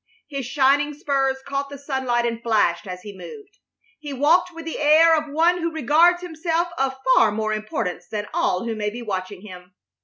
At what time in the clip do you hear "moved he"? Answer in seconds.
3.15-4.13